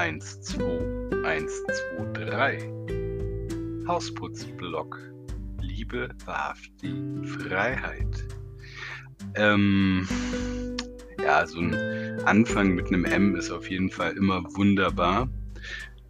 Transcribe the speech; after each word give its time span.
1, 0.00 0.40
2, 0.40 0.64
1, 1.24 1.62
2, 1.98 2.24
3. 2.24 2.58
Hausputzblock. 3.86 4.98
Liebe, 5.60 6.08
wahrhaftig, 6.24 6.94
Freiheit. 7.24 8.26
Ähm, 9.34 10.08
ja, 11.22 11.46
so 11.46 11.58
ein 11.58 11.74
Anfang 12.24 12.74
mit 12.74 12.86
einem 12.86 13.04
M 13.04 13.36
ist 13.36 13.50
auf 13.50 13.68
jeden 13.68 13.90
Fall 13.90 14.16
immer 14.16 14.42
wunderbar. 14.56 15.28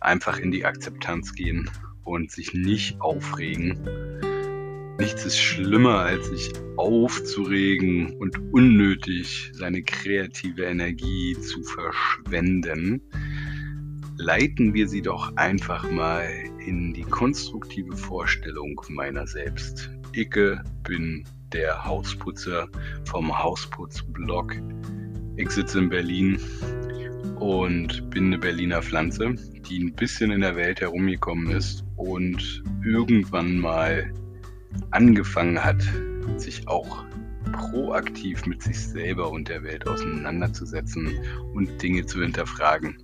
Einfach 0.00 0.38
in 0.38 0.50
die 0.50 0.64
Akzeptanz 0.64 1.34
gehen 1.34 1.70
und 2.04 2.30
sich 2.30 2.54
nicht 2.54 2.98
aufregen. 3.02 3.78
Nichts 4.98 5.26
ist 5.26 5.38
schlimmer, 5.38 5.98
als 5.98 6.28
sich 6.28 6.50
aufzuregen 6.78 8.16
und 8.16 8.38
unnötig 8.50 9.50
seine 9.52 9.82
kreative 9.82 10.64
Energie 10.64 11.36
zu 11.38 11.62
verschwenden. 11.64 13.02
Leiten 14.16 14.74
wir 14.74 14.88
sie 14.88 15.02
doch 15.02 15.36
einfach 15.36 15.90
mal 15.90 16.28
in 16.64 16.94
die 16.94 17.02
konstruktive 17.02 17.96
Vorstellung 17.96 18.80
meiner 18.88 19.26
selbst. 19.26 19.90
Icke 20.12 20.62
bin 20.84 21.24
der 21.52 21.84
Hausputzer 21.84 22.68
vom 23.04 23.36
Hausputzblog. 23.36 24.54
Ich 25.36 25.50
sitze 25.50 25.80
in 25.80 25.88
Berlin 25.88 26.38
und 27.40 28.08
bin 28.10 28.26
eine 28.26 28.38
Berliner 28.38 28.82
Pflanze, 28.82 29.34
die 29.68 29.80
ein 29.80 29.92
bisschen 29.92 30.30
in 30.30 30.42
der 30.42 30.54
Welt 30.54 30.80
herumgekommen 30.80 31.50
ist 31.50 31.84
und 31.96 32.62
irgendwann 32.84 33.58
mal 33.58 34.12
angefangen 34.92 35.62
hat, 35.62 35.82
sich 36.36 36.68
auch 36.68 37.04
proaktiv 37.52 38.46
mit 38.46 38.62
sich 38.62 38.78
selber 38.78 39.30
und 39.30 39.48
der 39.48 39.62
Welt 39.62 39.86
auseinanderzusetzen 39.86 41.18
und 41.52 41.82
Dinge 41.82 42.06
zu 42.06 42.22
hinterfragen. 42.22 42.96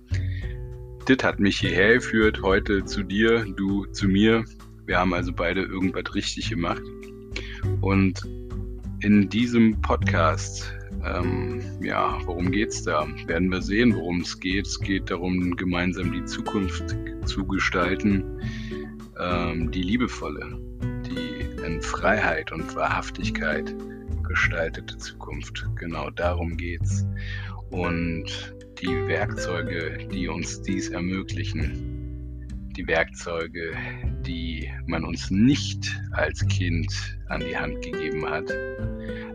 Das 1.05 1.17
hat 1.23 1.39
mich 1.39 1.59
hierher 1.59 1.95
geführt, 1.95 2.41
heute 2.43 2.85
zu 2.85 3.01
dir, 3.01 3.43
du 3.55 3.85
zu 3.87 4.07
mir. 4.07 4.45
Wir 4.85 4.99
haben 4.99 5.13
also 5.13 5.33
beide 5.33 5.61
irgendwas 5.61 6.13
richtig 6.13 6.49
gemacht. 6.49 6.83
Und 7.81 8.21
in 9.01 9.27
diesem 9.27 9.81
Podcast, 9.81 10.71
ähm, 11.03 11.59
ja, 11.81 12.19
worum 12.25 12.51
geht 12.51 12.69
es 12.69 12.83
da? 12.83 13.07
Werden 13.25 13.49
wir 13.49 13.63
sehen, 13.63 13.95
worum 13.95 14.21
es 14.21 14.39
geht. 14.39 14.67
Es 14.67 14.79
geht 14.79 15.09
darum, 15.09 15.55
gemeinsam 15.55 16.11
die 16.11 16.23
Zukunft 16.25 16.95
zu 17.25 17.45
gestalten, 17.47 18.39
ähm, 19.19 19.71
die 19.71 19.81
liebevolle, 19.81 20.59
die 21.07 21.63
in 21.65 21.81
Freiheit 21.81 22.51
und 22.51 22.75
Wahrhaftigkeit 22.75 23.75
gestaltete 24.27 24.97
Zukunft. 24.99 25.67
Genau 25.77 26.11
darum 26.11 26.57
geht's. 26.57 27.05
Und 27.71 28.53
die 28.81 29.07
Werkzeuge, 29.07 30.07
die 30.11 30.27
uns 30.27 30.61
dies 30.63 30.89
ermöglichen, 30.89 32.71
die 32.75 32.87
Werkzeuge, 32.87 33.73
die 34.25 34.71
man 34.87 35.03
uns 35.03 35.29
nicht 35.29 36.01
als 36.11 36.45
Kind 36.47 36.91
an 37.27 37.41
die 37.41 37.55
Hand 37.55 37.83
gegeben 37.83 38.27
hat, 38.27 38.51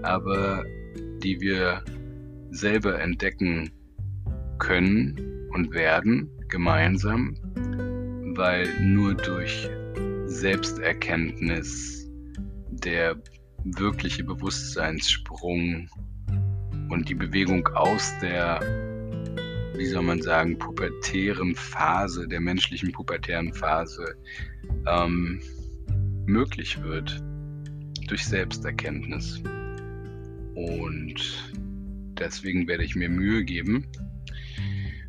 aber 0.03 0.65
die 1.23 1.41
wir 1.41 1.83
selber 2.51 3.01
entdecken 3.01 3.71
können 4.59 5.49
und 5.53 5.73
werden 5.73 6.29
gemeinsam, 6.49 7.37
weil 8.37 8.69
nur 8.81 9.15
durch 9.15 9.69
Selbsterkenntnis 10.27 12.11
der 12.71 13.17
wirkliche 13.65 14.25
Bewusstseinssprung 14.25 15.89
und 16.89 17.09
die 17.09 17.15
Bewegung 17.15 17.67
aus 17.69 18.13
der 18.21 18.96
wie 19.79 19.87
soll 19.87 20.03
man 20.03 20.23
sagen, 20.23 20.59
pubertären 20.59 21.55
Phase, 21.55 22.27
der 22.27 22.41
menschlichen 22.41 22.93
pubertären 22.93 23.53
Phase 23.53 24.17
ähm, 24.87 25.41
möglich 26.27 26.83
wird 26.83 27.23
durch 28.09 28.25
Selbsterkenntnis. 28.25 29.43
Und 30.55 31.53
deswegen 32.19 32.67
werde 32.67 32.85
ich 32.85 32.97
mir 32.97 33.09
Mühe 33.09 33.45
geben, 33.45 33.87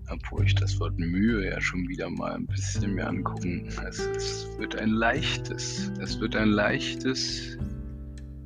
obwohl 0.10 0.46
ich 0.46 0.56
das 0.56 0.80
Wort 0.80 0.98
Mühe 1.00 1.50
ja 1.50 1.62
schon 1.62 1.88
wieder 1.88 2.10
mal 2.10 2.34
ein 2.34 2.48
bisschen 2.48 2.96
mehr 2.96 3.08
angucken. 3.08 3.70
Es, 3.88 4.00
es 4.00 4.48
wird 4.58 4.76
ein 4.76 4.90
leichtes, 4.90 5.92
es 6.02 6.20
wird 6.20 6.36
ein 6.36 6.50
leichtes, 6.50 7.58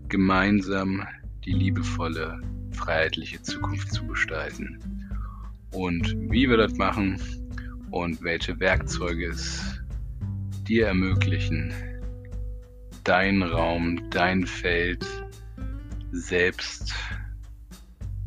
gemeinsam 0.09 1.03
die 1.45 1.53
liebevolle, 1.53 2.41
freiheitliche 2.71 3.41
Zukunft 3.41 3.91
zu 3.91 4.05
gestalten 4.05 5.00
und 5.71 6.15
wie 6.31 6.49
wir 6.49 6.57
das 6.57 6.73
machen 6.73 7.21
und 7.91 8.21
welche 8.21 8.59
Werkzeuge 8.59 9.27
es 9.27 9.81
dir 10.67 10.87
ermöglichen, 10.87 11.73
deinen 13.03 13.43
Raum, 13.43 14.09
dein 14.09 14.45
Feld 14.45 15.05
selbst 16.11 16.93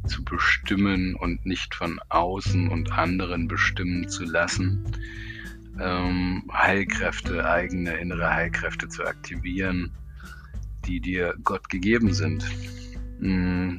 zu 0.06 0.24
bestimmen 0.24 1.14
und 1.14 1.46
nicht 1.46 1.74
von 1.74 1.98
außen 2.10 2.68
und 2.68 2.92
anderen 2.92 3.48
bestimmen 3.48 4.08
zu 4.08 4.24
lassen. 4.24 4.84
Ähm, 5.80 6.44
Heilkräfte, 6.52 7.48
eigene 7.48 7.96
innere 7.96 8.30
Heilkräfte 8.30 8.88
zu 8.88 9.04
aktivieren, 9.04 9.90
die 10.86 11.00
dir 11.00 11.34
Gott 11.42 11.68
gegeben 11.68 12.12
sind. 12.12 12.44
Mm. 13.20 13.78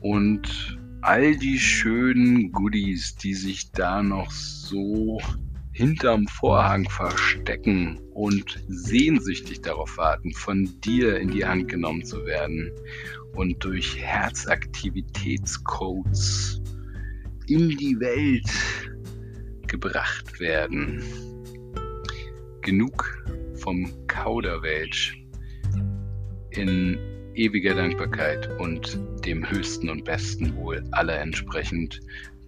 Und 0.00 0.78
all 1.04 1.36
die 1.36 1.58
schönen 1.58 2.50
Goodies, 2.50 3.14
die 3.16 3.34
sich 3.34 3.70
da 3.72 4.02
noch 4.02 4.30
so 4.30 5.20
hinterm 5.72 6.26
Vorhang 6.28 6.88
verstecken 6.88 8.00
und 8.14 8.64
sehnsüchtig 8.68 9.60
darauf 9.60 9.98
warten, 9.98 10.32
von 10.32 10.80
dir 10.80 11.18
in 11.18 11.30
die 11.30 11.44
Hand 11.44 11.68
genommen 11.68 12.06
zu 12.06 12.24
werden 12.24 12.70
und 13.34 13.62
durch 13.62 13.98
Herzaktivitätscodes 13.98 16.62
in 17.48 17.68
die 17.68 18.00
Welt 18.00 18.50
gebracht 19.66 20.40
werden. 20.40 21.02
Genug 22.62 23.22
vom 23.56 24.06
Kauderwelsch 24.06 25.22
in 26.52 26.96
ewiger 27.34 27.74
Dankbarkeit 27.74 28.48
und 28.58 28.98
dem 29.24 29.48
höchsten 29.48 29.88
und 29.88 30.04
besten 30.04 30.54
Wohl 30.56 30.82
aller 30.92 31.18
entsprechend 31.18 32.00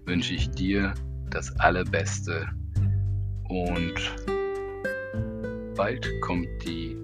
wünsche 0.05 0.35
ich 0.35 0.51
dir 0.51 0.95
das 1.31 1.59
Allerbeste 1.59 2.49
und 3.49 3.95
bald 5.77 6.09
kommt 6.21 6.49
die 6.65 6.97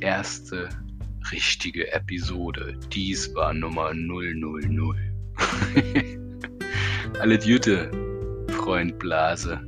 erste 0.00 0.68
richtige 1.30 1.92
Episode. 1.92 2.74
Dies 2.92 3.34
war 3.34 3.54
Nummer 3.54 3.92
000. 3.94 4.94
Alle 7.20 7.38
Jüte, 7.38 7.90
Freund 8.48 8.98
Blase. 8.98 9.60